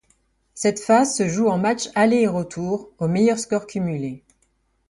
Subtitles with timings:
[0.55, 4.23] Cette phase se joue en matches aller et retour au meilleur score cumulé.